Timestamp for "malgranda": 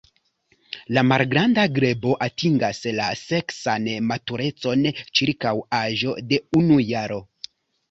1.09-1.65